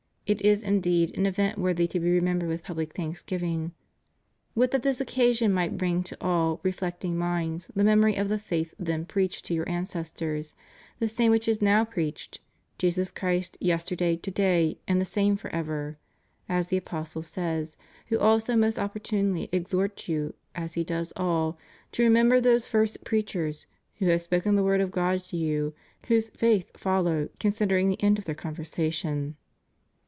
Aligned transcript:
It 0.27 0.39
is, 0.43 0.63
indeed, 0.63 1.17
an 1.17 1.25
event 1.25 1.57
worthy 1.57 1.87
to 1.87 1.99
be 1.99 2.09
remembered 2.09 2.47
with 2.47 2.63
pubhc 2.63 2.93
thanksgiving; 2.93 3.73
would 4.55 4.71
that 4.71 4.81
this 4.81 5.01
occasion 5.01 5.51
might 5.51 5.77
bring 5.77 6.03
to 6.03 6.15
all 6.21 6.61
reflecting 6.63 7.17
minds 7.17 7.69
the 7.75 7.83
memory 7.83 8.15
of 8.15 8.29
the 8.29 8.39
faith 8.39 8.73
then 8.79 9.03
preached 9.05 9.43
to 9.45 9.53
your 9.53 9.67
ancestors, 9.67 10.55
the 10.99 11.09
same 11.09 11.31
which 11.31 11.49
is 11.49 11.61
now 11.61 11.83
preached— 11.83 12.39
Jesus 12.79 13.11
Christ 13.11 13.57
yesterday, 13.59 14.15
to 14.15 14.31
day, 14.31 14.79
and 14.87 15.01
the 15.01 15.05
same 15.05 15.35
forever,^ 15.35 15.97
as 16.47 16.67
the 16.67 16.77
apostle 16.77 17.23
says, 17.23 17.75
who 18.07 18.17
also 18.17 18.55
most 18.55 18.79
opportunely 18.79 19.49
exhorts 19.51 20.07
you, 20.07 20.33
as 20.55 20.75
He 20.75 20.85
does 20.85 21.11
all, 21.17 21.57
to 21.91 22.03
remember 22.03 22.39
those 22.39 22.67
first 22.67 23.03
preachers 23.03 23.65
who 23.99 24.05
have 24.07 24.21
spoken 24.21 24.55
the 24.55 24.63
word 24.63 24.79
of 24.79 24.91
God 24.91 25.19
to 25.23 25.35
you, 25.35 25.73
whose 26.07 26.29
faith 26.29 26.71
follow, 26.77 27.27
considering 27.37 27.89
the 27.89 28.01
end 28.01 28.17
of 28.17 28.23
their 28.23 28.33
conversation. 28.35 29.35